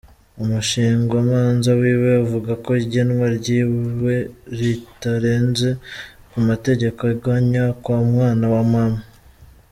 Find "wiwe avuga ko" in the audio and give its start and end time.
1.81-2.71